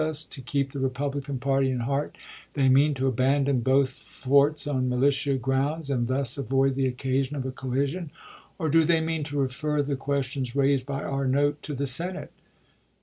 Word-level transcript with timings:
xxiv. 0.01 0.09
us 0.09 0.23
to 0.23 0.41
keep 0.41 0.71
the 0.71 0.79
Republican 0.79 1.37
party 1.37 1.69
in 1.69 1.81
heart, 1.81 2.17
they 2.55 2.67
mean 2.67 2.95
to 2.95 3.05
abandon 3.05 3.59
both 3.59 3.91
forts 3.91 4.65
on 4.65 4.89
military 4.89 5.37
grounds 5.37 5.91
and 5.91 6.07
thus 6.07 6.39
avoid 6.39 6.73
the 6.73 6.87
occasion 6.87 7.35
of 7.35 7.45
a 7.45 7.51
collision, 7.51 8.09
or 8.57 8.67
do 8.67 8.83
they 8.83 8.99
mean 8.99 9.23
to 9.23 9.37
refer 9.37 9.79
the 9.83 9.95
questions 9.95 10.55
raised 10.55 10.87
by 10.87 11.03
our 11.03 11.27
note 11.27 11.61
to 11.61 11.75
the 11.75 11.85
Senate! 11.85 12.31